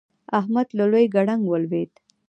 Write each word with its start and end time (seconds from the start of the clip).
احمد 0.39 0.67
له 0.77 0.85
لوی 0.91 1.05
ګړنګ 1.15 1.43
ولوېد. 1.47 1.91